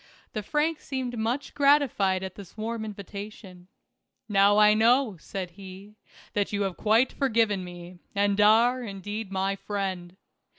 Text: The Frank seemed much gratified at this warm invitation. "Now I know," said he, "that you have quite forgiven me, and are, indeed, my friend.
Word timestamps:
The 0.33 0.41
Frank 0.41 0.79
seemed 0.81 1.15
much 1.15 1.53
gratified 1.53 2.23
at 2.23 2.33
this 2.33 2.57
warm 2.57 2.83
invitation. 2.85 3.67
"Now 4.27 4.57
I 4.57 4.73
know," 4.73 5.15
said 5.17 5.51
he, 5.51 5.93
"that 6.33 6.51
you 6.51 6.63
have 6.63 6.75
quite 6.75 7.13
forgiven 7.13 7.63
me, 7.63 7.99
and 8.15 8.41
are, 8.41 8.81
indeed, 8.81 9.31
my 9.31 9.55
friend. 9.55 10.17